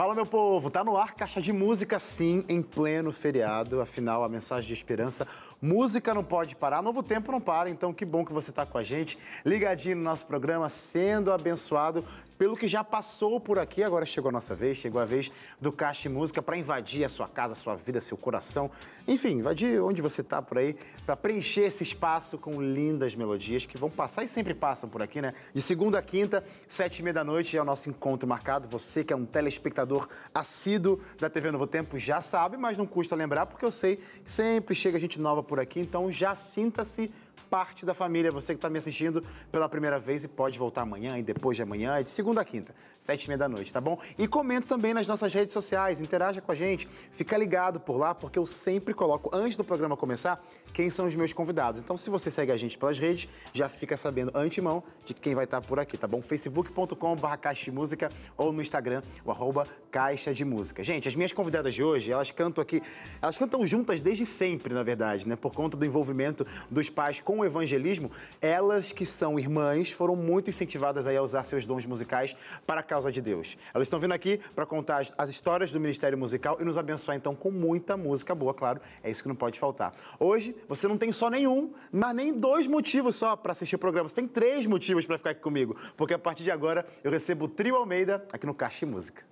[0.00, 3.82] Fala, meu povo, tá no ar Caixa de Música, sim, em pleno feriado.
[3.82, 5.28] Afinal, a mensagem de esperança
[5.60, 8.78] Música não pode parar, Novo Tempo não para, então que bom que você está com
[8.78, 12.02] a gente, ligadinho no nosso programa, sendo abençoado
[12.40, 13.82] pelo que já passou por aqui.
[13.82, 15.30] Agora chegou a nossa vez, chegou a vez
[15.60, 18.70] do Caixa Música para invadir a sua casa, a sua vida, seu coração.
[19.06, 23.76] Enfim, invadir onde você está por aí, para preencher esse espaço com lindas melodias que
[23.76, 25.34] vão passar e sempre passam por aqui, né?
[25.52, 28.70] De segunda a quinta, sete e meia da noite é o nosso encontro marcado.
[28.70, 33.14] Você que é um telespectador assíduo da TV Novo Tempo já sabe, mas não custa
[33.14, 37.12] lembrar, porque eu sei que sempre chega gente nova por aqui, então já sinta-se
[37.50, 38.30] parte da família.
[38.30, 41.62] Você que está me assistindo pela primeira vez e pode voltar amanhã e depois de
[41.62, 43.98] amanhã, é de segunda a quinta, sete e meia da noite, tá bom?
[44.16, 48.14] E comenta também nas nossas redes sociais, interaja com a gente, fica ligado por lá,
[48.14, 50.42] porque eu sempre coloco, antes do programa começar,
[50.72, 51.80] quem são os meus convidados.
[51.80, 55.44] Então, se você segue a gente pelas redes, já fica sabendo antemão de quem vai
[55.44, 56.22] estar por aqui, tá bom?
[56.22, 60.82] facebook.com.br Caixa de Música ou no Instagram, o arroba Caixa de Música.
[60.82, 62.82] Gente, as minhas convidadas de hoje, elas cantam aqui,
[63.20, 65.36] elas cantam juntas desde sempre, na verdade, né?
[65.36, 68.10] Por conta do envolvimento dos pais com o evangelismo,
[68.40, 73.10] elas que são irmãs foram muito incentivadas a usar seus dons musicais para a causa
[73.10, 73.56] de Deus.
[73.74, 77.34] Elas estão vindo aqui para contar as histórias do Ministério Musical e nos abençoar então
[77.34, 79.92] com muita música boa, claro, é isso que não pode faltar.
[80.18, 84.08] Hoje você não tem só nenhum, mas nem dois motivos só para assistir o programa,
[84.08, 87.46] você tem três motivos para ficar aqui comigo, porque a partir de agora eu recebo
[87.46, 89.24] o Trio Almeida aqui no Caixa Música.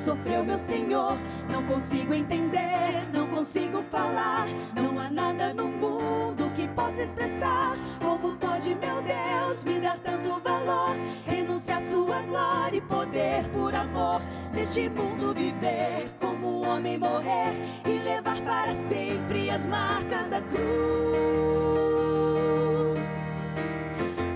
[0.00, 1.16] Sofreu meu Senhor.
[1.48, 4.46] Não consigo entender, não consigo falar.
[4.74, 7.76] Não há nada no mundo que possa expressar.
[8.00, 10.96] Como pode, meu Deus, me dar tanto valor?
[11.26, 14.22] Renunciar sua glória e poder por amor.
[14.52, 17.52] Neste mundo viver como um homem morrer
[17.86, 20.60] e levar para sempre as marcas da cruz.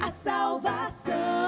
[0.03, 1.44] A salvação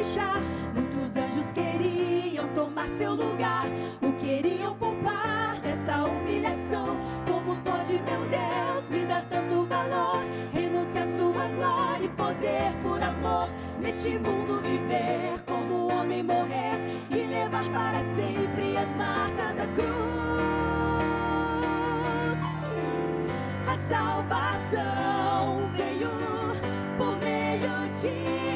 [0.00, 3.66] Muitos anjos queriam tomar seu lugar,
[4.00, 6.96] o queriam poupar essa humilhação.
[7.28, 10.24] Como pode, meu Deus, me dar tanto valor?
[10.54, 13.50] Renúncia a sua glória e poder por amor.
[13.78, 16.78] Neste mundo viver como homem morrer
[17.10, 19.90] e levar para sempre as marcas da cruz.
[23.68, 26.08] A salvação veio
[26.96, 28.49] por meio de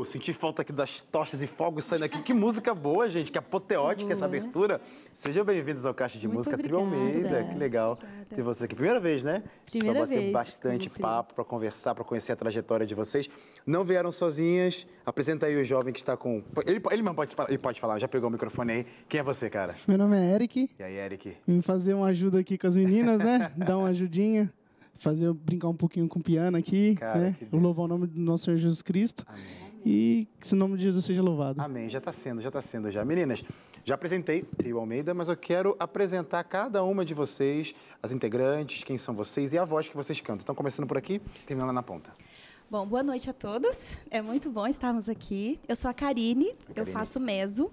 [0.00, 2.22] Uou, senti falta aqui das tochas e fogos saindo aqui.
[2.22, 4.80] Que música boa, gente, que apoteótica essa abertura.
[5.12, 7.18] Sejam bem-vindos ao Caixa de Muito Música Trio Almeida.
[7.18, 7.44] obrigada.
[7.52, 7.98] Que legal
[8.34, 8.74] ter você aqui.
[8.74, 9.42] Primeira vez, né?
[9.66, 11.02] Primeira pra bater vez, bastante muito feliz.
[11.02, 13.28] papo, para conversar, para conhecer a trajetória de vocês.
[13.66, 14.86] Não vieram sozinhas.
[15.04, 16.42] Apresenta aí o jovem que está com...
[16.66, 18.86] Ele, ele mesmo pode, falar- ele pode falar, já pegou o microfone aí.
[19.06, 19.76] Quem é você, cara?
[19.86, 21.36] Meu nome é Eric, E aí, Eric?
[21.46, 23.52] vim fazer uma ajuda aqui com as meninas, né?
[23.58, 24.50] Dar uma ajudinha,
[24.96, 27.36] fazer eu brincar um pouquinho com o piano aqui, Cara, né?
[27.52, 29.26] louvar o nome do nosso Senhor Jesus Cristo
[29.84, 31.60] e que esse nome de Jesus seja louvado.
[31.60, 33.04] Amém, já está sendo, já está sendo já.
[33.04, 33.42] Meninas,
[33.84, 38.98] já apresentei Trio Almeida, mas eu quero apresentar cada uma de vocês, as integrantes, quem
[38.98, 40.42] são vocês e a voz que vocês cantam.
[40.42, 42.12] Então, começando por aqui, terminando na ponta.
[42.70, 43.98] Bom, boa noite a todos.
[44.10, 45.58] É muito bom estarmos aqui.
[45.66, 46.92] Eu sou a Karine, eu Karine.
[46.92, 47.72] faço meso.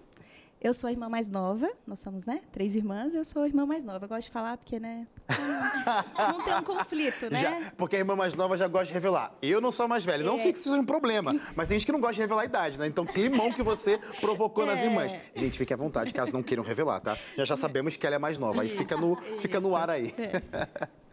[0.60, 1.70] Eu sou a irmã mais nova.
[1.86, 3.14] Nós somos, né, três irmãs.
[3.14, 4.06] Eu sou a irmã mais nova.
[4.06, 5.06] Eu gosto de falar porque, né,
[6.18, 7.40] não tem um conflito, né?
[7.40, 9.34] Já- porque a irmã mais nova já gosta de revelar.
[9.42, 10.24] Eu não sou a mais velha.
[10.24, 10.38] Não É.
[10.40, 12.46] sei que isso seja um problema, mas tem gente que não gosta de revelar a
[12.46, 12.88] idade, né?
[12.88, 14.86] Então, climão que você provocou nas É.
[14.86, 15.16] irmãs.
[15.36, 17.16] Gente, fique à vontade, caso não queiram revelar, tá?
[17.38, 18.64] Já já sabemos que ela é mais nova.
[18.64, 20.14] Aí fica no, fica no ar aí.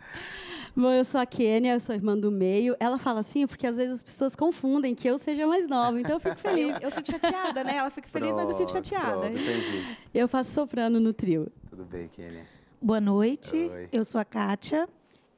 [0.76, 2.74] Bom, eu sou a Kênia, eu sou irmã do meio.
[2.80, 6.16] Ela fala assim porque às vezes as pessoas confundem que eu seja mais nova, então
[6.16, 6.76] eu fico feliz.
[6.80, 7.76] Eu fico chateada, né?
[7.76, 9.20] Ela fica feliz, mas eu fico Pronto, chateada.
[9.20, 9.96] pronto, entendi.
[10.12, 11.50] Eu faço soprano no trio.
[11.70, 12.46] Tudo bem, Kênia.
[12.80, 13.88] Boa noite, Oi.
[13.90, 14.86] eu sou a Kátia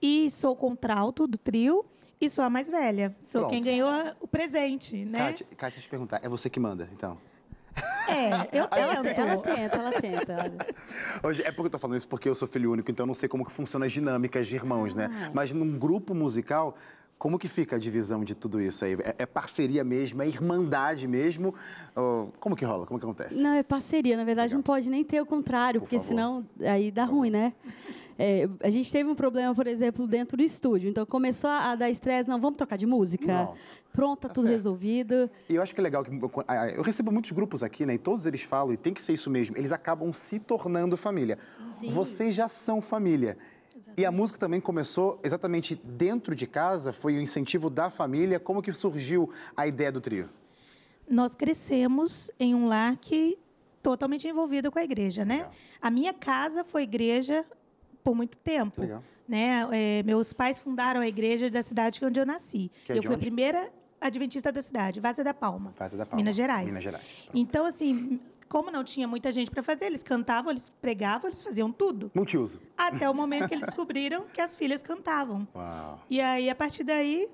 [0.03, 1.85] e sou contralto do trio
[2.21, 3.15] e sou a mais velha.
[3.23, 3.53] Sou Pronto.
[3.53, 3.89] quem ganhou
[4.21, 5.19] o presente, né?
[5.19, 7.17] Kátia, Kátia, deixa eu te perguntar, é você que manda, então?
[8.09, 9.21] É, eu Ela, tento.
[9.21, 10.67] ela tenta, ela tenta.
[11.23, 13.15] Hoje, é porque eu tô falando isso porque eu sou filho único, então eu não
[13.15, 15.31] sei como que funcionam as dinâmicas de irmãos, né?
[15.35, 16.77] Mas num grupo musical,
[17.19, 18.93] como que fica a divisão de tudo isso aí?
[18.95, 20.23] É, é parceria mesmo?
[20.23, 21.55] É irmandade mesmo?
[21.95, 22.87] Ou como que rola?
[22.87, 23.41] Como que acontece?
[23.43, 24.17] Não, é parceria.
[24.17, 24.59] Na verdade, Legal.
[24.59, 26.09] não pode nem ter o contrário, Por porque favor.
[26.09, 27.53] senão aí dá ruim, né?
[28.19, 30.89] É, a gente teve um problema, por exemplo, dentro do estúdio.
[30.89, 33.27] Então começou a, dar estresse, não, vamos trocar de música?
[33.27, 33.59] Pronto.
[33.93, 34.55] Pronto, tá, Tá tudo certo.
[34.55, 35.31] resolvido.
[35.49, 36.11] E eu acho que é legal que
[36.77, 37.95] eu recebo muitos grupos aqui, né?
[37.95, 41.39] E todos eles falam, e tem que ser isso mesmo, eles acabam se tornando família.
[41.91, 43.37] Vocês já são família.
[43.97, 48.39] E a música também começou exatamente dentro de casa, foi o incentivo da família.
[48.39, 50.29] Como que surgiu a ideia do trio?
[51.09, 53.39] Nós crescemos em um lar que
[53.83, 55.37] totalmente envolvido com a igreja, né?
[55.37, 55.53] Legal.
[55.81, 57.47] A minha casa foi igreja
[58.07, 58.83] por muito tempo.
[58.83, 59.03] Legal.
[59.27, 59.69] Né?
[59.73, 62.71] É, meus pais fundaram a igreja da cidade onde eu nasci.
[62.85, 63.21] Que é eu fui a onde?
[63.21, 63.69] primeira
[64.01, 65.75] adventista da cidade, Vaza da Palma.
[65.77, 66.23] Vaza da Palma.
[66.23, 66.67] Minas Gerais.
[66.67, 67.05] Minas Gerais.
[67.35, 71.73] Então, assim, como não tinha muita gente para fazer, eles cantavam, eles pregavam, eles faziam
[71.73, 72.13] tudo.
[72.15, 72.61] Multiuso.
[72.79, 75.49] Até o momento que eles descobriram que as filhas cantavam.
[75.53, 76.01] Uau.
[76.09, 77.29] E aí, a partir daí,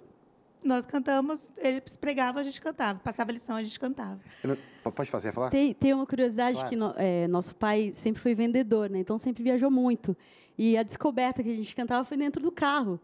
[0.65, 2.99] nós cantamos, eles pregavam, a gente cantava.
[3.01, 4.21] Passava lição, a gente cantava.
[4.45, 4.57] Não-
[4.93, 5.49] Pode fazer, falar?
[5.51, 6.69] Tem, tem uma curiosidade Claro.
[6.69, 8.99] que no- é, nosso pai sempre foi vendedor, né?
[8.99, 10.17] Então sempre viajou muito.
[10.59, 13.01] E a descoberta que a gente cantava foi dentro do carro.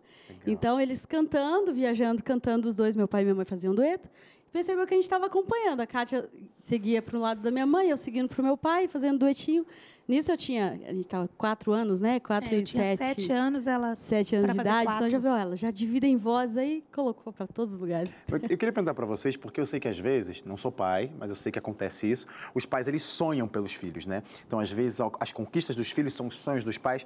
[0.47, 4.09] Então eles cantando, viajando, cantando os dois, meu pai e minha mãe faziam um dueto.
[4.53, 5.81] Percebeu que a gente estava acompanhando.
[5.81, 6.29] A Kátia
[6.59, 9.67] seguia para o lado da minha mãe, eu seguindo para o meu pai, fazendo duetinho.
[10.09, 12.19] Nisso eu tinha, a gente estava quatro anos, né?
[12.19, 13.21] Quatro É, eu e tinha sete.
[13.21, 13.95] sete anos, ela...
[13.95, 15.21] Sete anos de idade, então já quatro.
[15.21, 18.11] viu ela, já dividem voz aí, colocou para todos os lugares.
[18.27, 21.13] Eu eu queria perguntar para vocês, porque eu sei que às vezes, não sou pai,
[21.19, 24.23] mas eu sei que acontece isso, os pais eles sonham pelos filhos, né?
[24.47, 27.05] Então, às vezes, as conquistas dos filhos são os sonhos dos pais.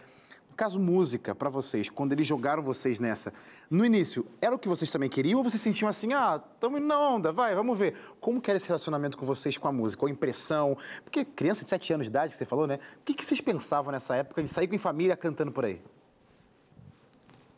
[0.57, 3.33] Caso música, para vocês, quando eles jogaram vocês nessa,
[3.71, 6.87] no início, era o que vocês também queriam ou vocês sentiam assim, ah, estamos indo
[6.87, 7.95] na onda, vai, vamos ver.
[8.21, 10.07] Como que era esse relacionamento com vocês com a música?
[10.07, 10.77] A impressão?
[11.05, 12.79] Porque criança de 7 anos de idade, que você falou, né?
[13.01, 15.81] O que, que vocês pensavam nessa época de sair com a família cantando por aí?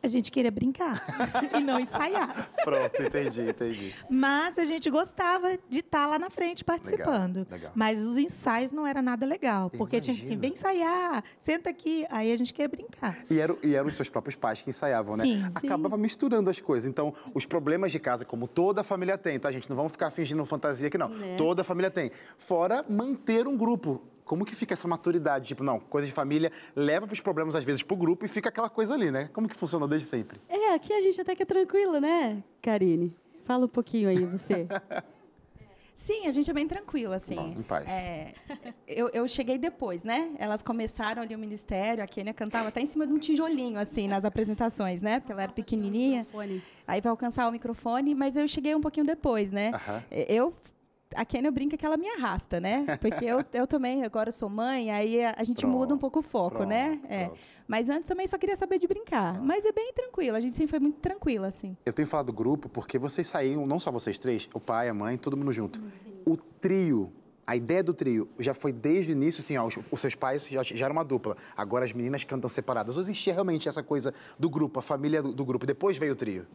[0.05, 1.03] A gente queria brincar
[1.57, 2.51] e não ensaiar.
[2.63, 3.95] Pronto, entendi, entendi.
[4.11, 7.47] Mas a gente gostava de estar lá na frente participando.
[7.51, 7.73] legal.
[7.75, 9.71] Mas os ensaios não era nada legal.
[9.71, 12.05] Porque tinha que vem ensaiar, senta aqui.
[12.11, 13.25] Aí a gente queria brincar.
[13.31, 15.25] E, eram, e eram os seus próprios pais que ensaiavam, né?
[15.25, 15.43] Sim.
[15.55, 16.87] Acabava misturando as coisas.
[16.87, 19.71] Então, os problemas de casa, como toda família tem, tá, gente?
[19.71, 21.11] Não vamos ficar fingindo fantasia aqui, não.
[21.25, 21.37] É.
[21.37, 22.11] Toda família tem.
[22.37, 24.03] Fora manter um grupo.
[24.25, 25.47] Como que fica essa maturidade?
[25.47, 28.71] Tipo, não, coisa de família leva os problemas, às vezes, pro grupo e fica aquela
[28.71, 29.29] coisa ali, né?
[29.33, 30.41] Como que funcionou desde sempre?
[30.49, 33.15] É, aqui a gente até que é tranquila, né, Karine?
[33.45, 34.67] Fala um pouquinho aí, você.
[35.95, 37.37] Sim, a gente é bem tranquila, assim.
[37.37, 37.87] Bom, em paz.
[37.87, 38.35] É,
[38.87, 40.33] eu, eu cheguei depois, né?
[40.39, 44.09] Elas começaram ali o ministério, a Kênia cantava até em cima de um tijolinho, assim,
[44.09, 45.21] nas apresentações, né?
[45.21, 46.27] Porque ela era pequenininha.
[46.33, 46.61] Fone.
[46.87, 49.71] Aí vai alcançar o microfone, mas eu cheguei um pouquinho depois, né?
[49.73, 50.03] Aham.
[50.11, 50.53] Eu
[51.15, 52.99] a Kênia brinca que ela me arrasta, né?
[53.01, 56.21] Porque eu, eu também agora sou mãe, aí a, a gente Pronto, muda um pouco
[56.21, 57.01] o foco, pronto, né?
[57.09, 57.31] É.
[57.67, 59.41] Mas antes também só queria saber de brincar.
[59.43, 61.77] Mas é bem tranquilo, a gente sempre foi muito tranquila, assim.
[61.85, 64.95] Eu tenho falado do grupo porque vocês saíam, não só vocês três, o pai, a
[64.95, 65.81] mãe, todo mundo junto.
[66.27, 67.13] O trio,
[67.47, 70.47] a ideia do trio já foi desde o início, assim, ó, os, os seus pais
[70.49, 71.37] já, já eram uma dupla.
[71.57, 72.97] Agora as meninas cantam separadas.
[72.97, 75.67] Ou existia realmente essa coisa do grupo, a família do, do grupo.
[75.67, 76.47] Depois veio o trio.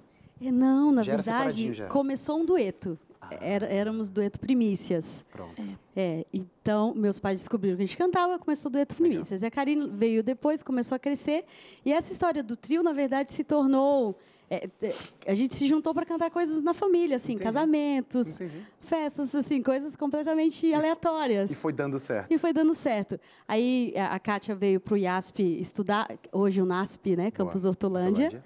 [0.41, 2.97] É, não, na Já verdade, começou um dueto.
[3.41, 5.25] Era- éramos dueto Primícias.
[5.31, 5.61] Pronto.
[5.95, 9.41] É, então, meus pais descobriram que a gente cantava, começou o dueto Primícias.
[9.41, 11.43] E a Karine veio depois, começou a crescer.
[11.85, 14.17] E essa história do trio, na verdade, se tornou...
[14.49, 14.95] é, é,
[15.27, 17.43] a gente se juntou para cantar coisas na família, assim, Entendi.
[17.43, 18.65] casamentos, Entendi.
[18.81, 21.51] festas, assim, coisas completamente aleatórias.
[21.51, 22.31] E foi dando certo.
[22.31, 23.19] E foi dando certo.
[23.47, 27.71] Aí a a Kátia veio para o IASP estudar, hoje o NASP, né, Campus Boa.
[27.71, 28.43] Hortolândia, Hortolândia.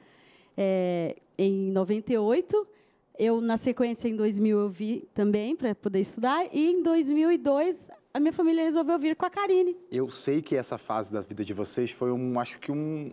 [0.57, 2.67] é, em 98.
[3.17, 6.45] Eu, na sequência, em 2000, eu vi também para poder estudar.
[6.51, 9.77] E em 2002, a minha família resolveu vir com a Karine.
[9.91, 13.11] Eu sei que essa fase da vida de vocês foi um, acho que um,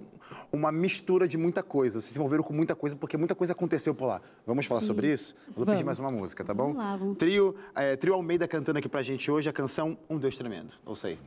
[0.51, 2.01] uma mistura de muita coisa.
[2.01, 4.23] Vocês se envolveram com muita coisa, porque muita coisa aconteceu por lá.
[4.47, 4.87] Vamos falar Sim.
[4.87, 5.35] sobre isso?
[5.55, 6.13] Vou pedir mais Vamos.
[6.15, 6.73] uma música, tá bom?
[6.73, 7.19] Vamos lá, vamos.
[7.19, 10.73] Trio, é, Trio Almeida cantando aqui pra gente hoje a canção Um Deus Tremendo.
[10.87, 11.19] Eu sei.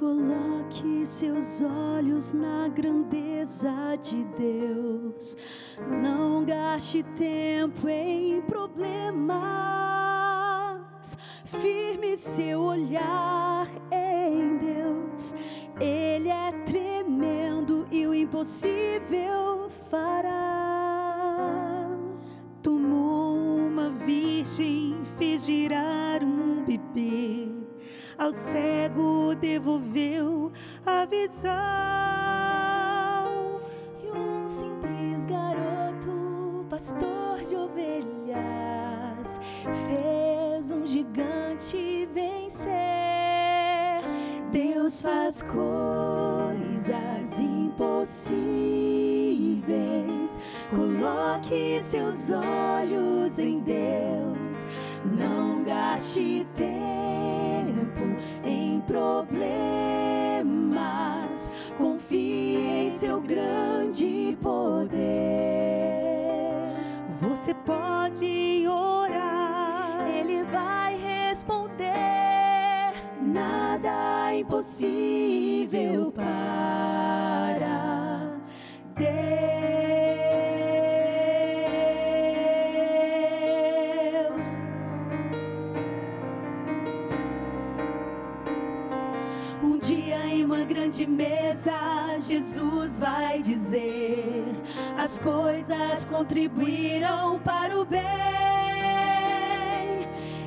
[0.00, 5.36] Coloque seus olhos na grandeza de Deus.
[6.02, 9.28] Não gaste tempo em problemas.
[11.44, 15.34] Firme seu olhar em Deus.
[15.78, 21.90] Ele é tremendo e o impossível fará.
[22.62, 26.19] Tomou uma virgem, fez girar.
[28.20, 30.52] Ao cego devolveu
[30.84, 31.50] a visão.
[34.04, 39.40] E um simples garoto, pastor de ovelhas,
[39.86, 42.68] fez um gigante vencer.
[44.52, 46.90] Deus faz coisas
[47.40, 48.28] impossíveis.
[50.68, 54.66] Coloque seus olhos em Deus.
[55.16, 56.79] Não gaste tempo
[58.80, 60.00] em problemas.
[61.76, 64.98] Confie em seu grande poder.
[67.20, 70.08] Você pode orar.
[70.08, 71.90] Ele vai responder.
[73.20, 76.99] Nada é impossível para
[91.60, 94.52] mesa, Jesus vai dizer:
[94.98, 98.00] as coisas contribuíram para o bem.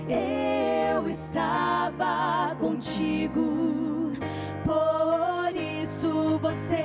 [0.09, 4.11] Eu estava contigo,
[4.63, 6.83] por isso você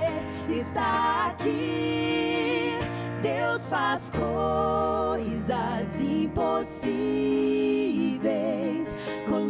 [0.49, 2.78] está aqui.
[3.23, 7.28] Deus faz coisas impossíveis.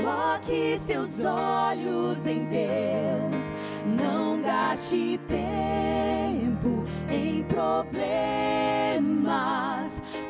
[0.09, 3.55] Coloque seus olhos em Deus.
[3.85, 7.93] Não gaste tempo em problemas.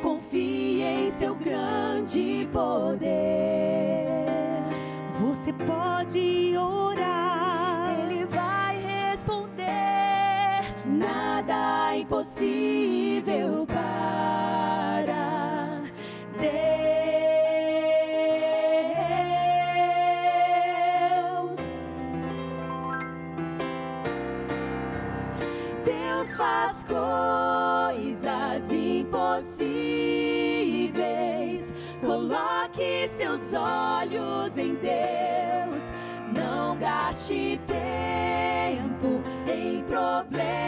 [0.03, 3.07] Confie em seu grande poder.
[5.21, 8.01] Você pode orar.
[8.03, 10.75] Ele vai responder.
[10.85, 13.85] Nada é impossível para
[16.41, 16.78] Deus.
[33.07, 35.93] Seus olhos em Deus.
[36.33, 40.59] Não gaste tempo em problemas.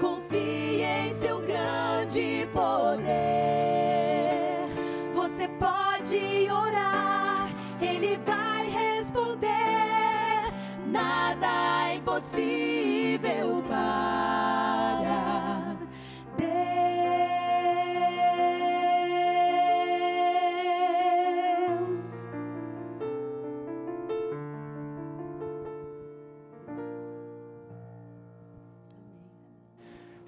[0.00, 3.04] Confie em seu grande poder.
[5.14, 7.48] Você pode orar,
[7.80, 10.52] Ele vai responder.
[10.86, 13.63] Nada é impossível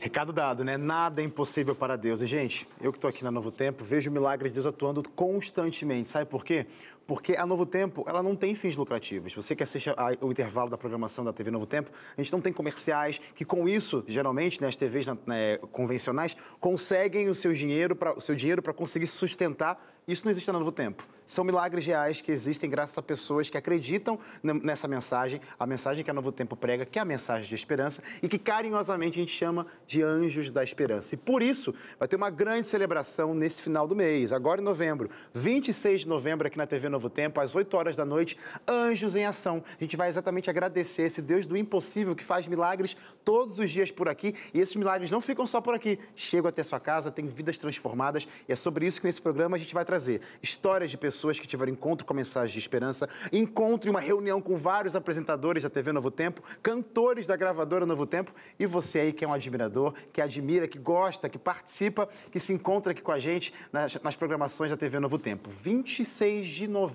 [0.07, 0.77] Recado dado, né?
[0.77, 2.23] Nada é impossível para Deus.
[2.23, 6.11] E, gente, eu que estou aqui na Novo Tempo, vejo milagres de Deus atuando constantemente.
[6.11, 6.65] Sabe por quê?
[7.07, 9.33] Porque a Novo Tempo, ela não tem fins lucrativos.
[9.33, 12.41] Você que assiste a- o intervalo da programação da TV Novo Tempo, a gente não
[12.41, 17.95] tem comerciais que com isso, geralmente, né, as TVs né, convencionais, conseguem o seu dinheiro
[17.95, 19.95] para conseguir se sustentar.
[20.09, 21.05] Isso não existe na Novo Tempo.
[21.27, 26.05] São milagres reais que existem graças a pessoas que acreditam ne- nessa mensagem, a mensagem
[26.05, 29.21] que a Novo Tempo prega, que é a mensagem de esperança e que carinhosamente a
[29.23, 31.17] gente chama de anjos da esperança.
[31.17, 35.11] E por isso, vai ter uma grande celebração nesse final do mês, agora em novembro,
[35.35, 39.15] 26 de novembro aqui na TV Novo Novo Tempo, às 8 horas da noite, Anjos
[39.15, 39.63] em Ação.
[39.79, 43.91] A gente vai exatamente agradecer esse Deus do impossível que faz milagres todos os dias
[43.91, 44.35] por aqui.
[44.55, 48.27] E esses milagres não ficam só por aqui, chegam até sua casa, tem vidas transformadas.
[48.49, 51.47] E é sobre isso que nesse programa a gente vai trazer histórias de pessoas que
[51.47, 55.69] tiveram encontro com a mensagem de esperança, encontro e uma reunião com vários apresentadores da
[55.69, 59.93] TV Novo Tempo, cantores da gravadora Novo Tempo e você aí que é um admirador,
[60.13, 64.17] que admira, que gosta, que participa, que se encontra aqui com a gente nas, nas
[64.17, 65.51] programações da TV Novo Tempo.
[65.51, 66.86] 26 de novembro,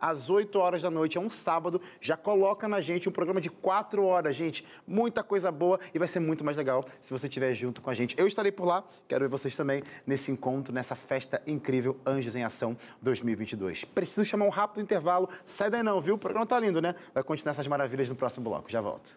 [0.00, 3.50] às 8 horas da noite, é um sábado, já coloca na gente um programa de
[3.50, 4.66] 4 horas, gente.
[4.86, 7.94] Muita coisa boa e vai ser muito mais legal se você estiver junto com a
[7.94, 8.18] gente.
[8.18, 12.44] Eu estarei por lá, quero ver vocês também nesse encontro, nessa festa incrível Anjos em
[12.44, 13.84] Ação 2022.
[13.84, 16.14] Preciso chamar um rápido intervalo, sai daí não, viu?
[16.14, 16.94] O programa tá lindo, né?
[17.14, 18.70] Vai continuar essas maravilhas no próximo bloco.
[18.70, 19.16] Já volto.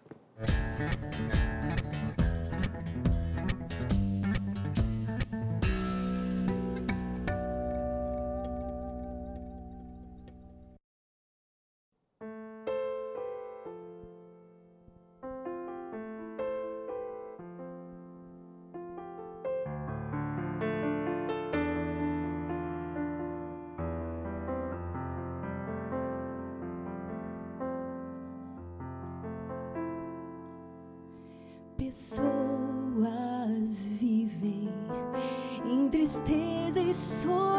[31.94, 32.24] Pessoas
[34.00, 34.68] vivem
[35.64, 37.53] em tristeza e solidão,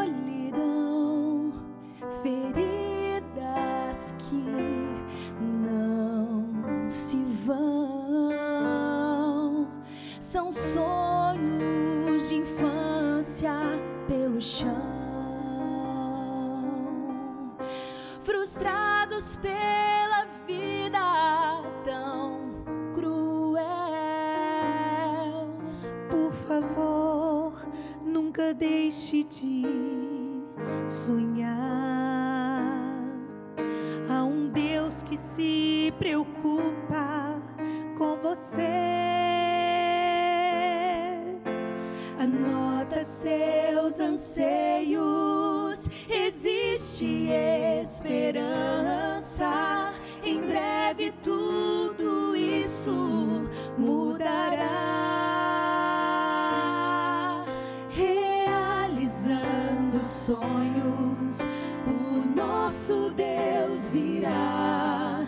[28.58, 29.64] deixe de
[30.88, 31.56] sonhar.
[34.10, 37.42] Há um Deus que se preocupa
[37.98, 38.62] com você.
[42.18, 45.00] Anota seus anseios,
[46.10, 47.30] existe
[60.26, 61.46] sonhos,
[61.86, 65.24] o nosso Deus virá.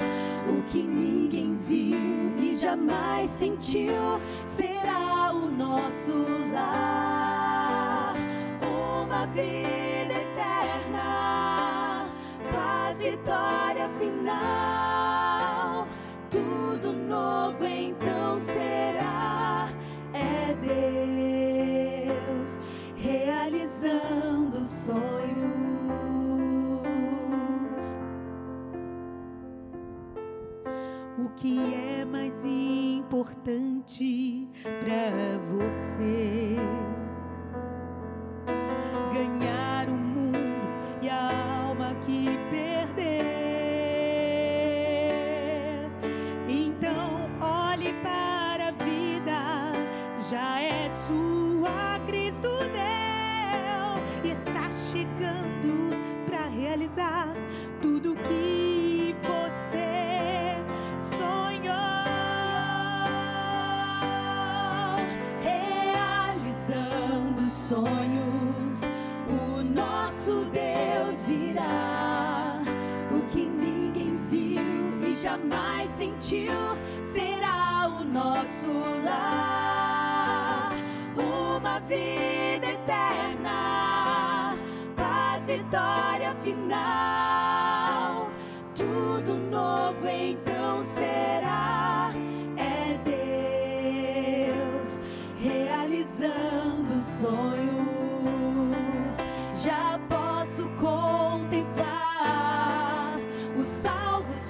[0.50, 6.14] O que ninguém viu e jamais sentiu será o nosso
[6.52, 8.16] lar.
[8.64, 12.08] Uma vida eterna,
[12.52, 15.88] paz, vitória final.
[16.32, 18.97] Tudo novo então será.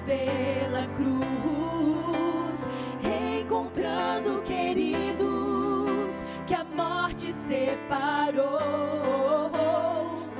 [0.08, 2.66] Pela cruz,
[3.02, 8.48] reencontrando queridos que a morte separou.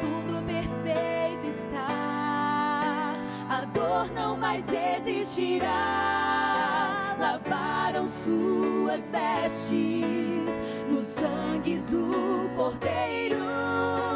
[0.01, 3.15] Tudo perfeito está,
[3.51, 5.67] a dor não mais existirá.
[7.21, 10.49] Lavaram suas vestes
[10.89, 14.08] no sangue do Cordeiro.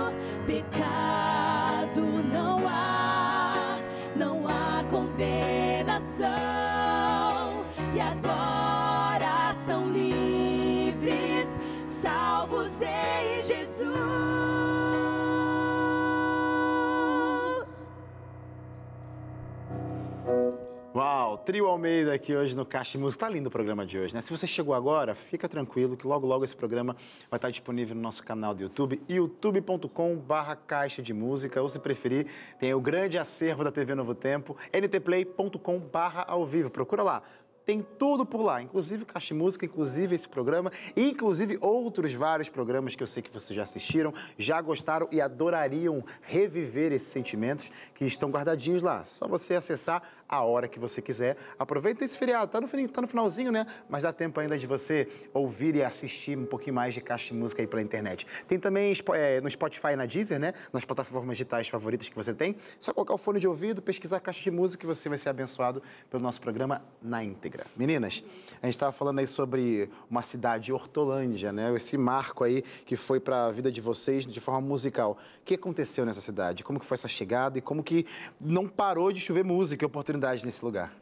[21.45, 23.27] Trio Almeida aqui hoje no Caixa de Música.
[23.27, 24.21] Tá lindo o programa de hoje, né?
[24.21, 26.97] Se você chegou agora, fica tranquilo que logo, logo esse programa
[27.29, 31.81] vai estar disponível no nosso canal do YouTube, youtube.com barra Caixa de Música, ou se
[31.81, 32.29] preferir,
[32.61, 36.71] tem o grande acervo da TV Novo Tempo, ntplay.com barra ao vivo.
[36.71, 37.23] Procura lá.
[37.65, 42.97] Tem tudo por lá, inclusive Caixa de Música, inclusive esse programa, inclusive outros vários programas
[42.97, 48.05] que eu sei que vocês já assistiram, já gostaram e adorariam reviver esses sentimentos que
[48.05, 49.05] estão guardadinhos lá.
[49.05, 51.37] Só você acessar a hora que você quiser.
[51.59, 53.66] Aproveita esse feriado, tá no, tá no finalzinho, né?
[53.87, 57.38] Mas dá tempo ainda de você ouvir e assistir um pouquinho mais de Caixa de
[57.38, 58.27] Música aí pela internet.
[58.49, 60.55] Tem também é, no Spotify e na Deezer, né?
[60.73, 62.57] Nas plataformas digitais favoritas que você tem.
[62.81, 65.83] Só colocar o fone de ouvido, pesquisar Caixa de Música e você vai ser abençoado
[66.11, 67.66] pelo nosso programa na íntegra.
[67.77, 68.25] Meninas,
[68.62, 71.75] a gente estava falando aí sobre uma cidade, Hortolândia, né?
[71.77, 75.18] Esse marco aí que foi para a vida de vocês de forma musical.
[75.42, 76.64] O que aconteceu nessa cidade?
[76.64, 78.07] Como que foi essa chegada e como que
[78.40, 79.87] não parou de chover música e
[80.23, 80.95] oportunidade nesse lugar?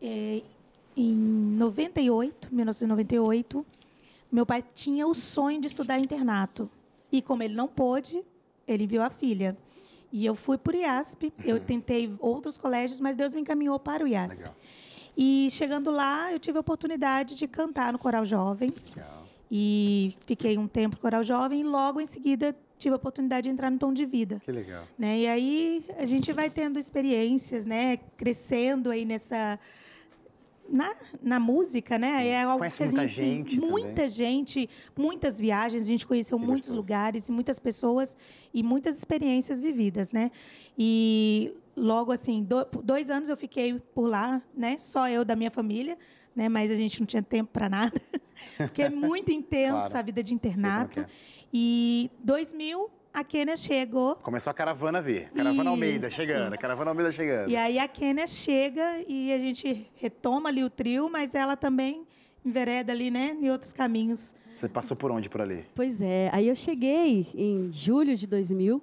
[0.00, 0.42] É,
[0.96, 3.66] em 98, 1998,
[4.30, 6.70] meu pai tinha o sonho de estudar internato.
[7.10, 8.22] E como ele não pôde,
[8.66, 9.56] ele enviou a filha.
[10.12, 11.32] E eu fui por IASP.
[11.44, 14.40] Eu tentei outros colégios, mas Deus me encaminhou para o IASP.
[14.40, 14.56] Legal.
[15.16, 18.72] E chegando lá, eu tive a oportunidade de cantar no Coral Jovem.
[18.94, 19.24] Legal.
[19.50, 23.50] E fiquei um tempo no Coral Jovem e logo em seguida tive a oportunidade de
[23.50, 24.40] entrar no Tom de Vida.
[24.44, 24.84] Que legal.
[24.98, 25.18] né?
[25.20, 27.98] E aí a gente vai tendo experiências, né?
[28.16, 29.58] Crescendo aí nessa
[30.68, 32.26] na, na música, né?
[32.26, 36.38] É algo Conhece que a muita gente, gente muita gente, muitas viagens, a gente conheceu
[36.38, 36.76] Que muitos gostoso.
[36.80, 38.16] lugares e muitas pessoas
[38.52, 40.30] e muitas experiências vividas, né?
[40.78, 44.76] E logo assim, do- dois anos eu fiquei por lá, né?
[44.78, 45.98] Só eu da minha família,
[46.34, 46.48] né?
[46.48, 48.00] Mas a gente não tinha tempo para nada,
[48.56, 49.98] porque é muito intenso Claro.
[49.98, 51.00] a vida de internato.
[51.00, 51.06] é.
[51.56, 55.30] E 2000 a Kênia chegou Começou a caravana a vir.
[55.30, 56.16] Caravana Almeida Isso.
[56.16, 56.58] chegando.
[56.58, 57.48] Caravana Almeida chegando.
[57.48, 62.04] E aí a Kênia chega e a gente retoma ali o trio, mas ela também
[62.44, 64.34] envereda ali, né, em outros caminhos.
[64.52, 65.64] Você passou por onde por ali?
[65.76, 68.82] Pois é, aí eu cheguei em julho de 2000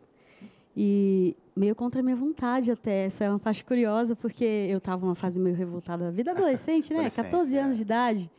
[0.75, 3.05] e meio contra a minha vontade até.
[3.05, 6.91] Essa é uma parte curiosa, porque eu estava numa fase meio revoltada da vida adolescente,
[6.93, 6.99] né?
[6.99, 7.77] Adolescência, 14 anos é.
[7.77, 8.31] de idade.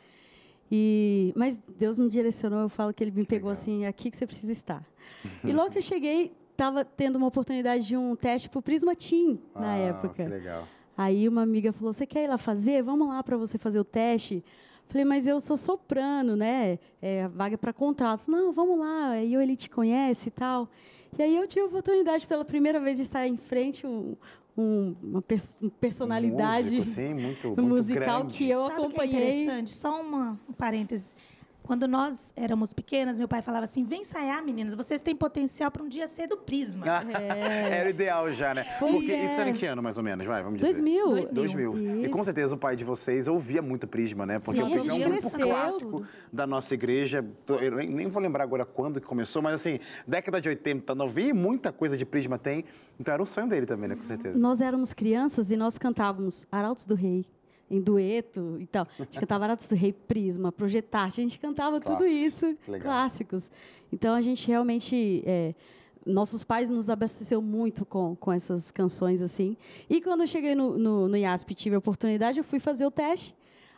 [0.74, 3.52] E, mas Deus me direcionou, eu falo que ele me pegou legal.
[3.52, 4.82] assim, é aqui que você precisa estar.
[5.44, 8.94] E logo que eu cheguei, estava tendo uma oportunidade de um teste para o Prisma
[8.94, 10.24] Team na Ah, época.
[10.24, 10.66] Que legal.
[10.96, 12.82] Aí uma amiga falou: Você quer ir lá fazer?
[12.82, 14.42] Vamos lá para você fazer o teste.
[14.88, 16.78] Falei, mas eu sou soprano, né?
[17.00, 18.30] É, vaga é para contrato.
[18.30, 19.11] Não, vamos lá.
[19.11, 20.68] Aí ele te conhece e tal.
[21.18, 24.14] E aí eu tive a oportunidade pela primeira vez de estar em frente um,
[24.57, 28.35] um- uma pers- uma personalidade Um músico, sim, muito, muito musical grande.
[28.38, 29.43] que eu Sabe o que é acompanhei.
[29.43, 29.75] interessante?
[29.75, 31.15] Só uma, um parêntese.
[31.62, 35.83] Quando nós éramos pequenas, meu pai falava assim: vem ensaiar, meninas, vocês têm potencial para
[35.83, 36.85] um dia ser do Prisma.
[37.12, 38.64] Era o ideal já, né?
[38.79, 39.25] Pois Porque é.
[39.25, 40.27] isso era em que ano, mais ou menos?
[40.27, 40.72] Vai, vamos dizer.
[40.72, 41.07] 2000.
[41.33, 41.72] 2000.
[41.72, 42.05] 2000.
[42.05, 44.38] E com certeza o pai de vocês ouvia muito Prisma, né?
[44.38, 45.46] Porque Sim, o Prisma é um grupo cresceu.
[45.48, 47.25] clássico da nossa igreja.
[47.48, 51.20] Eu nem, nem vou lembrar agora quando que começou, mas assim, década de 80, 90,
[51.29, 52.64] e muita coisa de Prisma tem.
[52.98, 53.96] Então era um sonho dele também, né?
[53.96, 54.38] Com certeza.
[54.38, 57.25] Nós éramos crianças e nós cantávamos Arautos do Rei,
[57.72, 58.87] em dueto e tal.
[58.98, 62.11] A gente cantava Arautos do Rei, Prisma, Projetarte, a gente cantava tudo Clássico.
[62.12, 62.80] isso, Legal.
[62.82, 63.50] clássicos.
[63.92, 65.22] Então a gente realmente.
[65.26, 65.54] é,
[66.04, 69.56] nossos pais nos abasteceu muito com, com essas canções assim.
[69.88, 72.85] E quando eu cheguei no, no, no IASP e tive a oportunidade, eu fui fazer
[72.85, 73.35] o teste.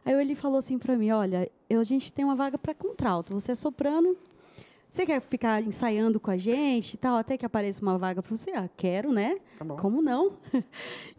[0.06, 3.32] Aí ele falou assim para mim: Olha, eu- a gente tem uma vaga para contralto,
[3.34, 4.16] você é soprano.
[4.88, 8.34] Você quer ficar ensaiando com a gente e tal, até que apareça uma vaga para
[8.36, 8.52] você?
[8.52, 9.36] Ah, quero, né?
[9.58, 9.76] Tá bom.
[9.76, 10.32] Como não?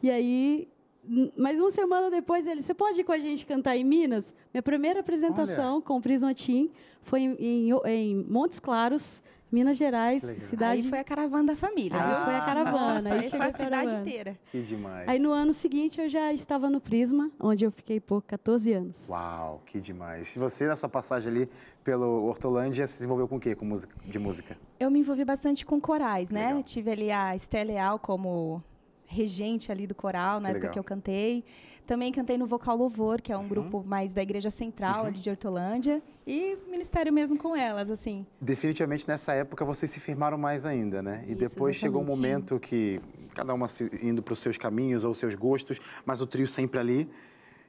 [0.02, 0.68] E aí,
[1.08, 4.34] n- mais uma semana depois, ele, você pode ir com a gente cantar em Minas?
[4.54, 6.70] Minha primeira apresentação com o Prisma Team
[7.02, 10.40] foi em, em, em Montes Claros, Minas Gerais, legal.
[10.42, 10.82] cidade.
[10.82, 12.02] Aí foi a caravana da família.
[12.02, 12.26] Aí viu?
[12.26, 14.02] foi a caravana, Nossa, aí aí foi chegou a a cidade caravana.
[14.02, 14.40] inteira.
[14.52, 15.08] Que demais.
[15.08, 19.08] Aí no ano seguinte eu já estava no Prisma, onde eu fiquei por 14 anos.
[19.08, 20.36] Uau, que demais.
[20.36, 21.50] E você, na sua passagem ali
[21.84, 23.56] pelo Hortolândia, se desenvolveu com o quê?
[23.56, 24.58] Com música, de música?
[24.80, 26.48] Eu me envolvi bastante com corais, né?
[26.48, 26.64] Legal.
[26.64, 28.62] Tive ali a Esté Leal como
[29.08, 30.74] regente ali do coral, na Que época legal.
[30.74, 31.44] que eu cantei.
[31.86, 33.48] Também cantei no Vocal Louvor, que é um Uhum.
[33.48, 36.02] grupo mais da Igreja Central ali de Hortolândia.
[36.26, 38.26] E ministério mesmo com elas, assim.
[38.42, 41.24] Definitivamente nessa época vocês se firmaram mais ainda, né?
[41.28, 42.28] E Isso, depois chegou um exatamente.
[42.28, 43.00] momento que
[43.36, 46.80] cada uma se- indo para os seus caminhos ou seus gostos, mas o trio sempre
[46.80, 47.08] ali.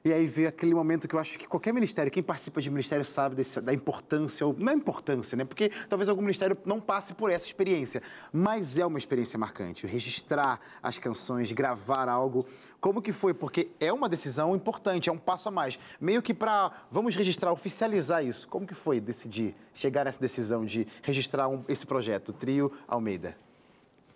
[0.07, 3.03] E aí veio aquele momento que eu acho que qualquer ministério, quem participa de ministério
[3.03, 5.43] sabe desse- da importância, ou não é importância, né?
[5.43, 9.85] Porque talvez algum ministério não passe por essa experiência, mas é uma experiência marcante.
[9.85, 12.45] Registrar as canções, gravar algo.
[12.79, 13.33] Como que foi?
[13.33, 15.77] Porque é uma decisão importante, é um passo a mais.
[15.99, 18.47] Meio que para, vamos registrar, oficializar isso.
[18.47, 23.35] Como que foi decidir, chegar nessa decisão de registrar um- esse projeto, Trio Almeida?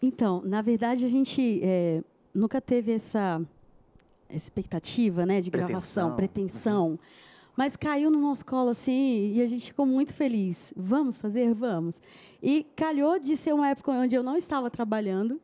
[0.02, 2.02] Então, na verdade, a gente é,
[2.34, 3.42] nunca teve essa,
[4.34, 6.98] expectativa, né, de gravação, Pretensão.
[6.98, 7.00] pretensão.
[7.56, 10.74] Mas caiu no nosso colo assim e a gente ficou muito feliz.
[10.76, 11.54] Vamos fazer?
[11.54, 12.02] Vamos.
[12.42, 15.40] E calhou de ser uma época onde eu não estava trabalhando.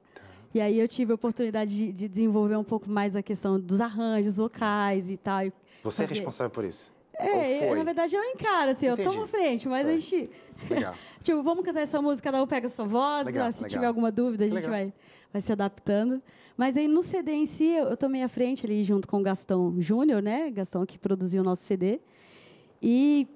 [0.54, 3.82] E aí eu tive a oportunidade de, de desenvolver um pouco mais a questão dos
[3.82, 5.42] arranjos vocais e tal.
[5.84, 6.96] Você é fazer- responsável por isso?
[7.20, 7.78] É, Ou foi?
[7.80, 9.10] na verdade eu encaro, assim, eu Entendi.
[9.10, 10.00] tomo frente, mas a Foi.
[10.00, 10.30] gente.
[10.70, 10.96] Legal.
[11.22, 13.26] Tipo, vamos cantar essa música, cada um pega a sua voz.
[13.26, 13.70] Legal, ah, se legal.
[13.70, 14.72] tiver alguma dúvida, a gente Legal.
[14.72, 14.94] vai,
[15.34, 16.22] vai se adaptando.
[16.58, 19.24] Mas aí no CD em si, eu, eu tomei a frente ali junto com o
[19.24, 20.50] Gastão Júnior, né?
[20.50, 22.02] Gastão que produziu o nosso CD.
[22.82, 23.28] E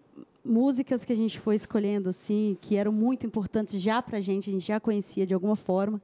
[0.44, 4.54] músicas que a gente foi escolhendo, assim, que eram muito importantes já pra gente, a
[4.54, 6.02] gente já conhecia de alguma forma.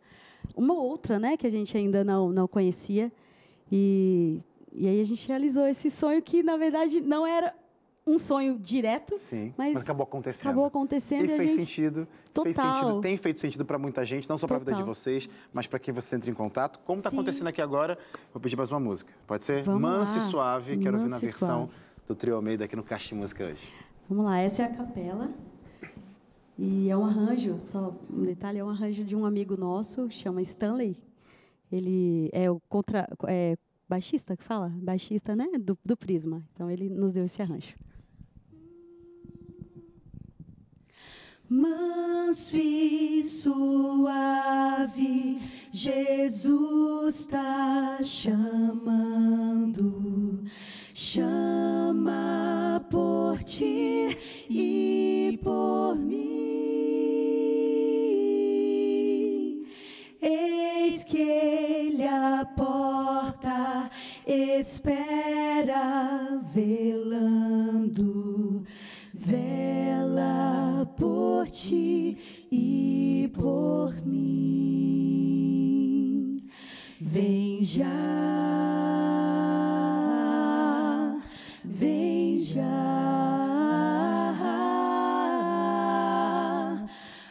[0.56, 3.12] Uma outra, né, que a gente ainda não, não conhecia.
[3.71, 4.39] E,
[4.71, 7.53] e aí a gente realizou esse sonho que, na verdade, não era
[8.07, 10.47] um sonho direto, Sim, mas, mas acabou acontecendo.
[10.47, 11.59] acabou acontecendo E e, fez gente...
[11.59, 12.07] sentido.
[12.41, 12.75] Fez Total.
[12.75, 15.67] sentido, tem feito sentido para muita gente, não só para a vida de vocês, mas
[15.67, 16.79] para quem você entra em contato.
[16.85, 17.97] Como está acontecendo aqui agora,
[18.33, 19.11] vou pedir mais uma música.
[19.27, 19.63] Pode ser?
[19.63, 20.17] Vamos Manso lá.
[20.17, 21.71] e Suave, quero ouvir na Manso versão Suave.
[22.07, 23.61] do Trio Almeida aqui no Caixa de Música hoje.
[24.09, 25.29] Vamos lá, essa é a capela.
[26.57, 30.41] E é um arranjo, só um detalhe, é um arranjo de um amigo nosso, chama
[30.41, 30.97] Stanley.
[31.71, 34.71] Ele é o contra, é, baixista que fala?
[34.75, 35.47] Baixista, né?
[35.59, 36.43] Do, do Prisma.
[36.53, 37.75] Então ele nos deu esse arranjo.
[41.49, 44.12] Manso e suave,
[45.71, 50.43] Jesus está chamando,
[50.93, 54.17] chama por ti
[54.49, 56.17] e por mim.
[60.21, 63.89] Eis que ele a porta
[64.25, 68.65] espera, velando,
[69.27, 72.17] vela por ti
[72.49, 74.47] e por mim.
[77.01, 77.85] Vem já,
[81.65, 82.63] vem já,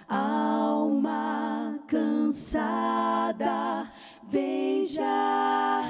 [0.08, 3.90] alma cansada,
[4.28, 5.85] vem já.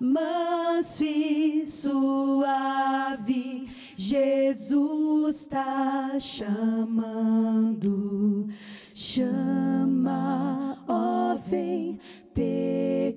[0.00, 8.46] Manso e suave, Jesus está chamando,
[8.94, 11.98] chama, ó vem
[12.32, 13.12] pecador.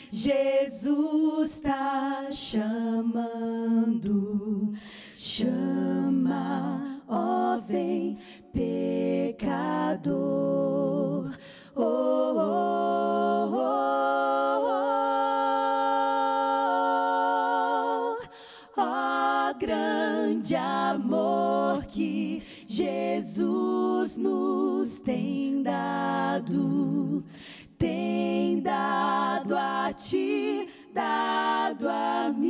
[0.09, 3.03] Jesus está chamando,
[5.15, 8.17] chama, ó vem
[8.51, 10.09] pecador.
[11.75, 12.88] Oh, oh, oh,
[20.89, 27.23] amor que Jesus nos tem dado,
[27.77, 32.48] tem dado a ti, dado a mim.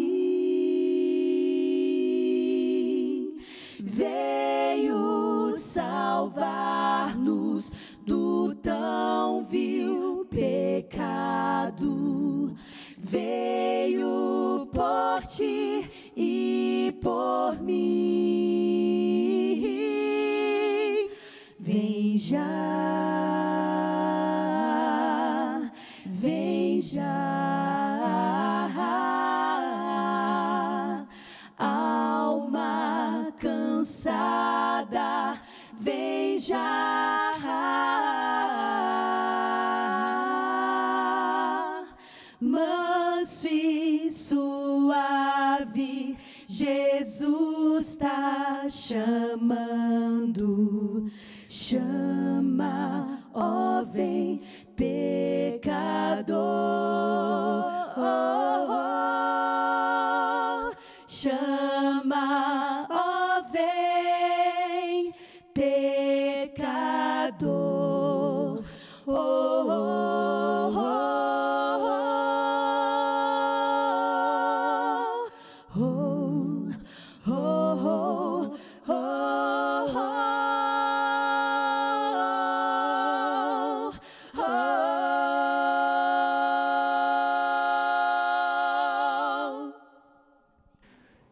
[22.29, 22.68] Já,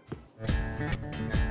[1.42, 1.45] Ó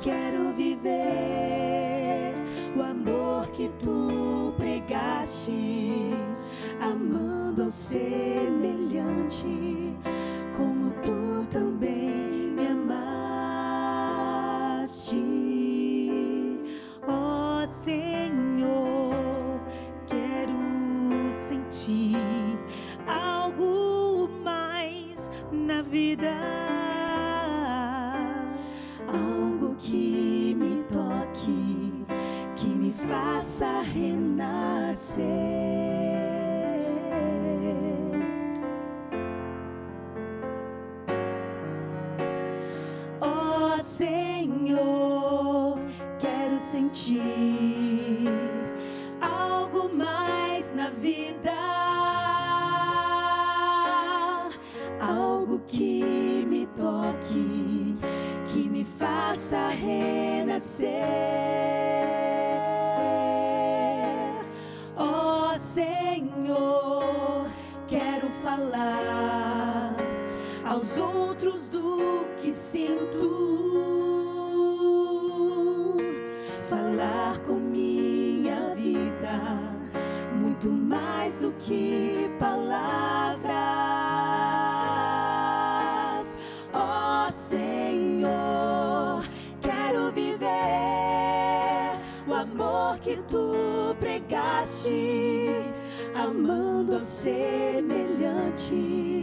[0.00, 2.34] quero viver
[2.76, 6.10] o amor que tu pregaste,
[6.80, 9.46] amando ao semelhante,
[97.00, 99.15] semelhante,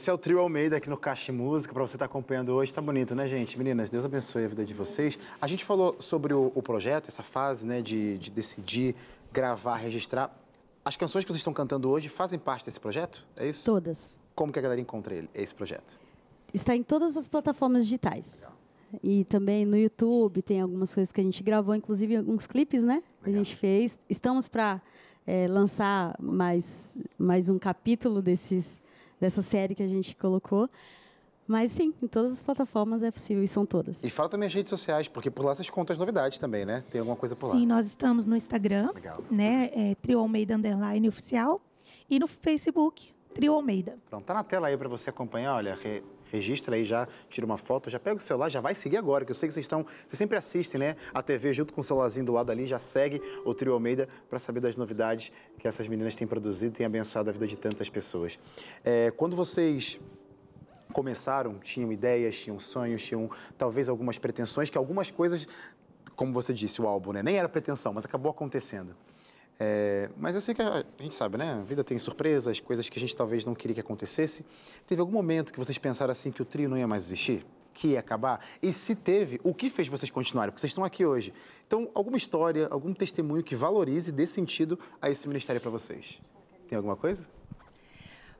[0.00, 2.72] Esse é o Trio Almeida aqui no Caixa Música, para você estar acompanhando hoje.
[2.72, 3.58] Tá bonito, né, gente?
[3.58, 5.18] Meninas, Deus abençoe a vida de vocês.
[5.38, 8.96] A gente falou sobre o, o projeto, essa fase, né, de, de decidir,
[9.30, 10.34] gravar, registrar.
[10.82, 13.26] As canções que vocês estão cantando hoje fazem parte desse projeto?
[13.38, 13.62] É isso?
[13.62, 14.18] Todas.
[14.34, 16.00] Como que a galera encontra ele, esse projeto?
[16.54, 18.48] Está em todas as plataformas digitais.
[19.02, 23.02] E também no YouTube tem algumas coisas que a gente gravou, inclusive alguns clipes, né?
[23.22, 23.98] A gente fez.
[24.08, 24.80] Estamos para
[25.50, 28.80] lançar mais, mais um capítulo desses,
[29.20, 30.68] dessa série que a gente colocou.
[31.46, 34.04] Mas sim, em todas as plataformas é possível, e são todas.
[34.04, 36.84] E fala também as redes sociais, porque por lá vocês contam as novidades também, né?
[36.90, 37.74] Tem alguma coisa por Sim, lá.
[37.74, 39.18] nós estamos no Instagram, Legal.
[39.28, 39.68] né?
[39.74, 41.60] É, Trio Almeida Underline Oficial.
[42.08, 43.98] E no Facebook, Trio Almeida.
[44.08, 45.76] Pronto, tá na tela aí para você acompanhar, olha,
[46.30, 49.30] registra aí já, tira uma foto, já pega o celular, já vai seguir agora, que
[49.30, 52.26] eu sei que vocês estão, vocês sempre assistem, né, a TV junto com o celularzinho
[52.26, 56.14] do lado ali, já segue o Trio Almeida para saber das novidades que essas meninas
[56.16, 58.38] têm produzido têm abençoado a vida de tantas pessoas.
[58.84, 60.00] É, quando vocês
[60.92, 65.46] começaram, tinham ideias, tinham sonhos, tinham talvez algumas pretensões, que algumas coisas,
[66.16, 68.94] como você disse, o álbum, né, nem era pretensão, mas acabou acontecendo.
[69.62, 71.52] É, mas eu sei que a, a gente sabe, né?
[71.52, 74.42] A vida tem surpresas, coisas que a gente talvez não queria que acontecesse.
[74.86, 77.44] Teve algum momento que vocês pensaram assim que o trio não ia mais existir?
[77.74, 78.42] Que ia acabar?
[78.62, 80.50] E se teve, o que fez vocês continuarem?
[80.50, 81.34] Porque vocês estão aqui hoje.
[81.66, 86.18] Então, alguma história, algum testemunho que valorize, dê sentido a esse ministério para vocês?
[86.66, 87.28] Tem alguma coisa?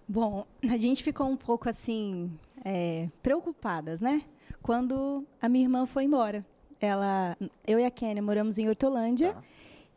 [0.09, 2.33] Bom, a gente ficou um pouco assim,
[2.65, 4.23] é, preocupadas, né?
[4.63, 6.45] Quando a minha irmã foi embora.
[6.81, 9.43] Ela, eu e a Kênia moramos em Hortolândia Tá.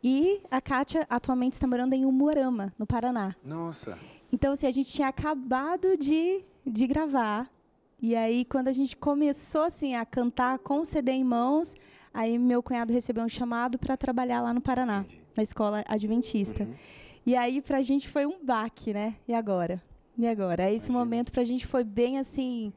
[0.04, 3.34] E a Kátia atualmente está morando em Umuarama, no Paraná.
[3.42, 3.98] Nossa.
[4.30, 7.50] Então, assim, a gente tinha acabado de, de gravar.
[8.02, 11.74] E aí, quando a gente começou assim, a cantar com o CD em mãos,
[12.12, 16.68] aí meu cunhado recebeu um chamado para trabalhar lá no Paraná, na escola adventista.
[17.24, 19.14] E aí, pra gente foi um baque, né?
[19.26, 19.82] E agora?
[20.18, 20.70] E agora?
[20.70, 20.98] Esse Imagino.
[20.98, 22.74] momento pra gente foi bem assim.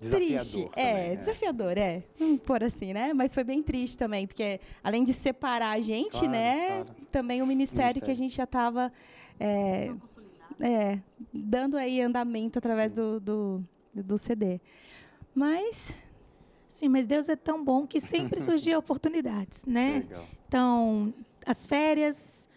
[0.00, 0.68] Triste.
[0.68, 1.16] Desafiador É, também, né?
[1.16, 2.02] desafiador, é.
[2.18, 3.12] Vamos pôr assim, né?
[3.12, 6.66] Mas foi bem triste também, porque além de separar a gente, Claro, né?
[6.68, 6.86] claro.
[7.12, 8.30] Também o ministério, que a Ministério.
[8.30, 8.92] gente já estava
[9.38, 9.90] é,
[10.60, 10.98] é,
[11.32, 14.60] dando aí andamento através do, do, do CD.
[15.34, 15.96] Mas
[16.68, 20.04] Sim, mas Deus é tão bom que sempre surgiam oportunidades, né?
[20.08, 20.24] Legal.
[20.46, 21.12] Então,
[21.44, 22.48] as férias,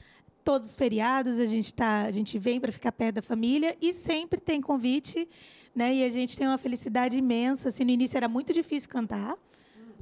[0.44, 3.92] todos os feriados, a gente tá, a gente vem para ficar perto da família e
[3.92, 5.28] sempre tem convite,
[5.76, 5.94] né?
[5.96, 7.70] E a gente tem uma felicidade imensa.
[7.70, 9.36] Assim, no início era muito difícil cantar,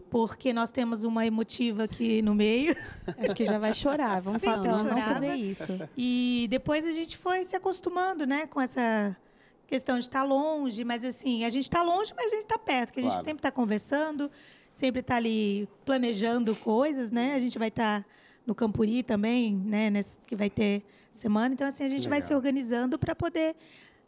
[0.10, 2.76] porque nós temos uma emotiva aqui no meio.
[3.18, 4.22] acho que já vai chorar.
[4.22, 5.14] Vamos Sempre falar, não chorava.
[5.16, 5.80] fazer isso.
[5.98, 9.16] E depois a gente foi se acostumando, né, com essa
[9.68, 12.92] questão de estar longe, mas assim, a gente está longe, mas a gente está perto,
[12.92, 13.26] que a gente Claro.
[13.26, 14.30] sempre está conversando,
[14.74, 17.36] sempre está ali planejando coisas, né?
[17.36, 18.06] A gente vai estar
[18.46, 22.28] no Campuri também, né, nesse, que vai ter semana, então assim a gente vai Legal.
[22.28, 23.56] se organizando para poder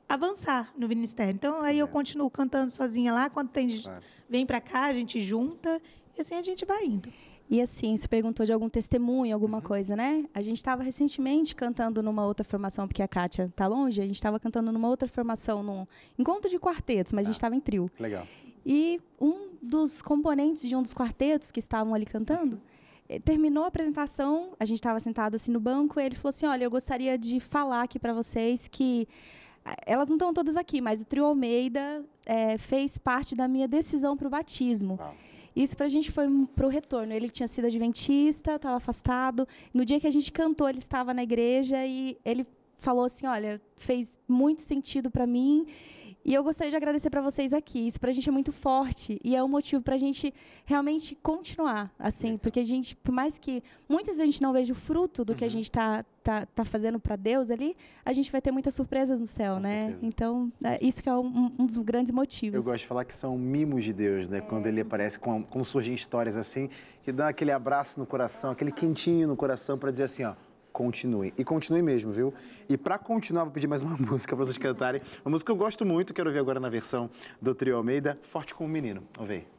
[0.08, 1.34] avançar no ministério.
[1.34, 1.94] Então aí eu Yes.
[1.94, 4.04] continuo cantando sozinha lá, quando tem Claro.
[4.30, 5.82] vem para cá, a gente junta
[6.18, 7.10] e assim a gente vai indo.
[7.50, 9.64] E assim, você perguntou de algum testemunho, alguma Uhum.
[9.64, 10.26] coisa, né?
[10.34, 14.16] A gente estava recentemente cantando numa outra formação, porque a Kátia tá longe, a gente
[14.16, 15.86] estava cantando numa outra formação, num
[16.18, 17.92] encontro de quartetos, mas a gente estava em trio.
[18.00, 18.26] Legal.
[18.66, 22.62] E um dos componentes de um dos quartetos que estavam ali cantando,
[23.10, 26.46] eh, terminou a apresentação, a gente estava sentado assim no banco, e ele falou assim:
[26.46, 29.43] "Olha, eu gostaria de falar aqui para vocês que ah,
[29.86, 34.18] elas não estão todas aqui, mas o Trio Almeida eh, fez parte da minha decisão
[34.18, 34.98] para o batismo.
[35.00, 35.16] Uau.
[35.56, 37.14] Isso para a gente foi para o retorno.
[37.14, 39.48] Ele tinha sido adventista, estava afastado.
[39.74, 42.46] No dia que a gente cantou, ele estava na igreja e ele
[42.78, 45.66] falou assim, olha, fez muito sentido para mim
[46.26, 47.86] e eu gostaria de agradecer para vocês aqui.
[47.88, 50.34] Isso para a gente é muito forte e é um motivo para a gente
[50.66, 54.72] realmente continuar, assim, porque a gente, por mais que muitas vezes a gente não veja
[54.72, 55.52] o fruto do que a Uhum.
[55.52, 59.26] gente está tá, tá fazendo para Deus ali, a gente vai ter muitas surpresas no
[59.26, 59.86] céu, Com né?
[59.88, 60.06] certeza.
[60.06, 62.56] Então, é isso que é um, um dos grandes motivos.
[62.66, 64.40] Eu gosto de falar que são mimos de Deus, né?
[64.40, 66.70] Quando ele aparece, com, como surgem histórias assim,
[67.02, 70.34] que dão aquele abraço no coração, aquele quentinho no coração para dizer assim, ó,
[70.74, 71.34] continue.
[71.38, 72.34] E continue mesmo, viu?
[72.68, 75.02] E para continuar, vou pedir mais uma música para vocês cantarem.
[75.24, 77.10] Uma música que eu gosto muito, quero ouvir agora na versão
[77.40, 79.04] do Trio Almeida, Forte como Menino.
[79.16, 79.53] Vamos ver.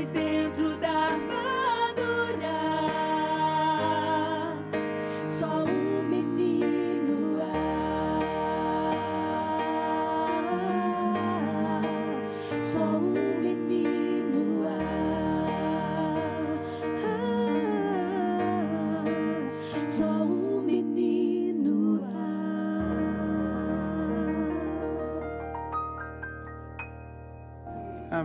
[0.00, 0.29] Pois dentro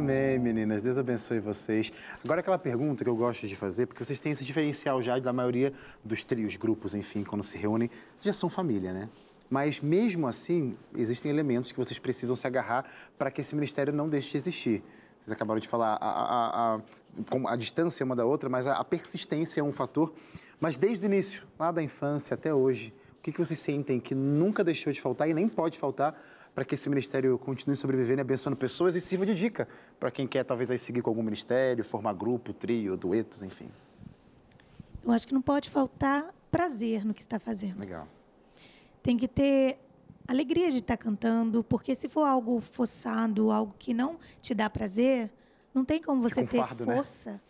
[0.06, 0.84] Amém, meninas.
[0.84, 1.92] Deus abençoe vocês.
[2.24, 5.34] Agora, aquela pergunta que eu gosto de fazer, porque vocês têm esse diferencial já da
[5.34, 7.90] maioria dos trios, grupos, enfim, quando se reúnem,
[8.22, 9.10] já são família, né?
[9.50, 12.86] Mas mesmo assim, existem elementos que vocês precisam se agarrar
[13.18, 14.84] para que esse ministério não deixe de existir.
[15.18, 18.84] Vocês acabaram de falar a, a, a, a distância uma da outra, mas a, a
[18.84, 20.14] persistência é um fator.
[20.60, 24.14] Mas desde o início, lá da infância até hoje, o que, que vocês sentem que
[24.14, 26.16] nunca deixou de faltar e nem pode faltar
[26.56, 29.68] para que esse ministério continue sobrevivendo e abençoando pessoas e sirva de dica
[30.00, 33.70] para quem quer talvez aí seguir com algum ministério, formar grupo, trio, duetos, enfim.
[35.04, 37.80] Eu acho que não pode faltar prazer no que está fazendo.
[37.80, 38.08] Legal.
[39.04, 39.78] Tem que ter
[40.26, 45.30] alegria de estar cantando, porque se for algo forçado, algo que não te dá prazer,
[45.74, 46.96] não tem como você um ter fardo, né?
[46.96, 47.42] força,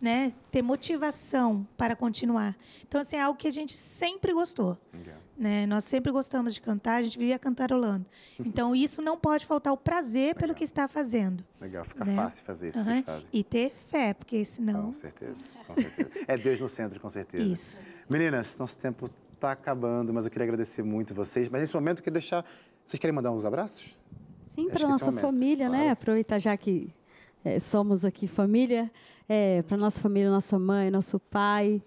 [0.00, 0.32] né?
[0.52, 2.56] Ter motivação para continuar.
[2.86, 4.78] Então, assim, é algo que a gente sempre gostou.
[4.94, 5.18] Legal.
[5.38, 5.66] Né?
[5.66, 8.04] Nós sempre gostamos de cantar, a gente vivia cantarolando.
[8.40, 11.44] Então, isso não pode faltar o prazer pelo que está fazendo.
[11.60, 12.16] Legal, fica Né?
[12.16, 13.28] fácil fazer isso, fazem.
[13.32, 14.86] E ter fé, porque senão.
[14.86, 16.10] Com certeza, com certeza.
[16.26, 17.44] É Deus no centro, com certeza.
[17.44, 17.80] Isso.
[18.10, 21.48] Meninas, nosso tempo está acabando, mas eu queria agradecer muito vocês.
[21.48, 22.44] Mas nesse momento eu queria deixar.
[22.84, 23.96] Vocês querem mandar uns abraços?
[24.42, 25.84] Sim, para é nossa momento, família, claro.
[25.84, 25.90] né?
[25.90, 26.92] Aproveitar já que
[27.44, 28.90] eh, somos aqui família,
[29.68, 31.82] para nossa família, nossa mãe, nosso pai,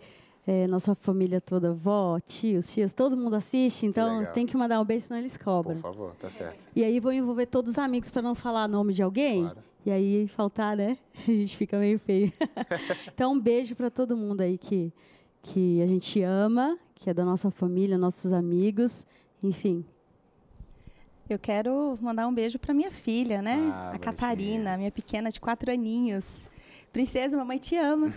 [0.47, 4.33] eh, nossa família toda, vó, tios, tias, todo mundo assiste, então legal.
[4.33, 5.77] tem que mandar um beijo, senão eles Por cobram.
[5.79, 6.57] favor, tá certo.
[6.75, 9.41] E aí vou envolver todos os amigos para não falar nome de alguém.
[9.43, 9.59] Claro.
[9.85, 10.97] E aí faltar, né?
[11.27, 12.31] A gente fica meio feio.
[13.13, 14.93] então um beijo para todo mundo aí que
[15.43, 19.07] que a gente ama, que é da nossa família, nossos amigos,
[19.43, 19.83] enfim.
[21.29, 23.57] Eu quero mandar um beijo para minha filha, né?
[23.73, 26.49] Ah, a Catarina, minha pequena de quatro aninhos.
[26.91, 28.13] Princesa, mamãe te ama.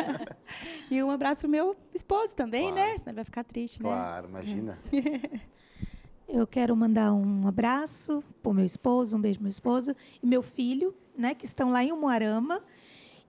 [0.90, 2.76] e um abraço pro meu esposo também, Claro.
[2.92, 2.98] né?
[2.98, 3.88] Senão ele vai ficar triste, né?
[3.88, 4.78] Claro, imagina.
[6.28, 10.26] Eu quero mandar um abraço para o meu esposo, um beijo pro meu esposo e
[10.26, 12.62] meu filho, né, que estão lá em Umuarama.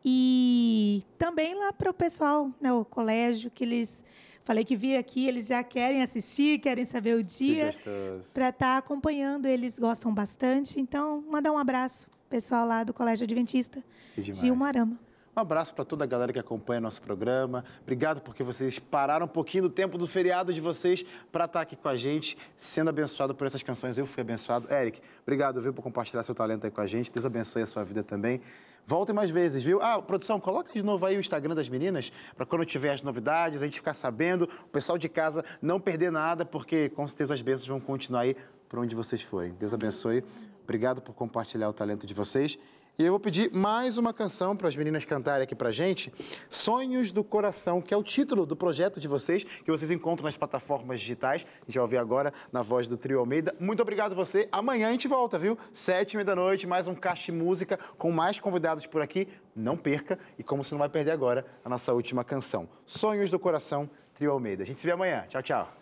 [0.05, 4.03] E também lá para o pessoal, né, o colégio, que eles.
[4.43, 8.31] Falei que vi aqui, eles já querem assistir, querem saber o Que dia, gostoso.
[8.33, 10.79] para estar acompanhando, eles gostam bastante.
[10.79, 13.83] Então, mandar um abraço, pessoal lá do Colégio Adventista
[14.17, 14.97] de Umuarama.
[15.35, 17.65] Um abraço para toda a galera que acompanha nosso programa.
[17.81, 21.75] Obrigado porque vocês pararam um pouquinho do tempo do feriado de vocês para estar aqui
[21.75, 23.97] com a gente, sendo abençoado por essas canções.
[23.97, 24.73] Eu fui abençoado.
[24.73, 27.11] Eric, obrigado, viu, por compartilhar seu talento aí com a gente.
[27.11, 28.41] Deus abençoe a sua vida também.
[28.87, 29.81] Voltem mais vezes, viu?
[29.81, 33.61] Ah, produção, coloca de novo aí o Instagram das meninas, para quando tiver as novidades,
[33.61, 37.41] a gente ficar sabendo, o pessoal de casa não perder nada, porque com certeza as
[37.41, 38.37] bênçãos vão continuar aí
[38.69, 39.51] por onde vocês forem.
[39.59, 40.23] Deus abençoe.
[40.71, 42.57] Obrigado por compartilhar o talento de vocês.
[42.97, 46.13] E eu vou pedir mais uma canção para as meninas cantarem aqui pra gente.
[46.49, 50.37] Sonhos do Coração, que é o título do projeto de vocês, que vocês encontram nas
[50.37, 51.45] plataformas digitais.
[51.61, 53.53] A gente vai ouvir agora na voz do Trio Almeida.
[53.59, 54.47] Muito obrigado você.
[54.49, 55.57] Amanhã a gente volta, viu?
[55.73, 59.27] Sete e meia da noite, mais um Caixa Música com mais convidados por aqui.
[59.53, 60.17] Não perca.
[60.39, 62.69] E como você não vai perder agora, a nossa última canção.
[62.85, 64.63] Sonhos do Coração, Trio Almeida.
[64.63, 65.25] A gente se vê amanhã.
[65.27, 65.80] Tchau, tchau.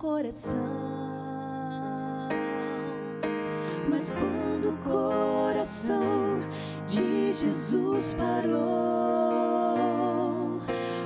[0.00, 0.58] Coração.
[3.86, 6.38] Mas quando o coração
[6.88, 8.58] de Jesus parou,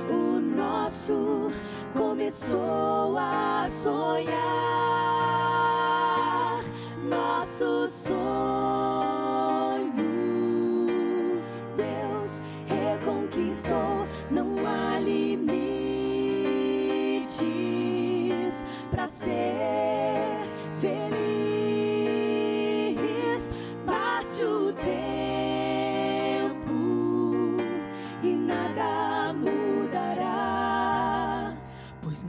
[0.09, 1.51] o nosso
[1.93, 4.54] começou a sonhar.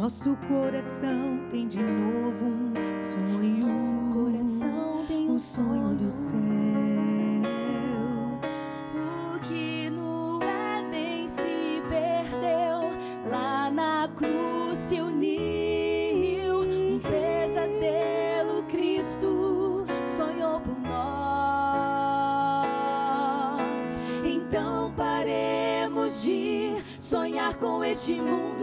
[0.07, 3.67] Nosso coração tem de novo um sonho.
[3.67, 6.37] Nosso coração tem o um sonho do céu.
[8.95, 12.93] O que no Éden se perdeu,
[13.29, 16.61] lá na cruz se uniu.
[16.61, 19.87] Um pesadelo, Cristo
[20.17, 21.27] sonhou por nós.
[24.25, 26.23] Então paremos
[27.97, 28.56] este mundo,